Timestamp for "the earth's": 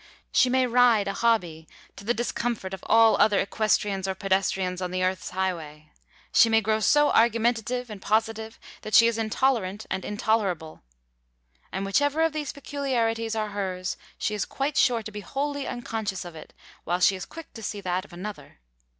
4.89-5.29